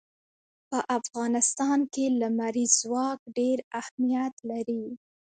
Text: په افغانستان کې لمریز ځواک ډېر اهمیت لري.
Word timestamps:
په 0.69 0.79
افغانستان 0.97 1.79
کې 1.93 2.05
لمریز 2.21 2.71
ځواک 2.83 3.19
ډېر 3.37 3.57
اهمیت 3.81 4.33
لري. 4.49 4.85